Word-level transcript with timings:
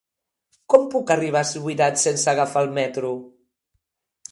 Com 0.73 0.87
puc 0.93 1.13
arribar 1.15 1.43
a 1.45 1.47
Subirats 1.51 2.07
sense 2.09 2.33
agafar 2.33 2.65
el 2.67 2.73
metro? 2.81 3.15